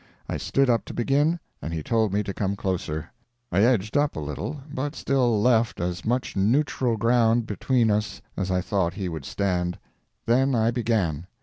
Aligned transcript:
I 0.27 0.37
stood 0.37 0.67
up 0.67 0.83
to 0.85 0.95
begin, 0.95 1.39
and 1.61 1.75
he 1.75 1.83
told 1.83 2.11
me 2.11 2.23
to 2.23 2.33
come 2.33 2.55
closer. 2.55 3.11
I 3.51 3.61
edged 3.61 3.95
up 3.95 4.15
a 4.15 4.19
little, 4.19 4.59
but 4.73 4.95
still 4.95 5.39
left 5.39 5.79
as 5.79 6.03
much 6.05 6.35
neutral 6.35 6.97
ground 6.97 7.45
between 7.45 7.91
us 7.91 8.19
as 8.35 8.49
I 8.49 8.61
thought 8.61 8.95
he 8.95 9.07
would 9.07 9.25
stand. 9.25 9.77
Then 10.25 10.55
I 10.55 10.71
began. 10.71 11.27